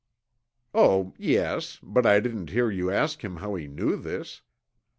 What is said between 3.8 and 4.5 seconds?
this.